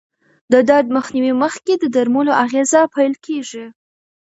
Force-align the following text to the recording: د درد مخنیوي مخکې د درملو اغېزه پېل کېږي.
د 0.53 0.53
درد 0.69 0.87
مخنیوي 0.97 1.33
مخکې 1.43 1.73
د 1.77 1.83
درملو 1.95 2.31
اغېزه 2.43 2.81
پېل 2.93 3.13
کېږي. 3.25 3.65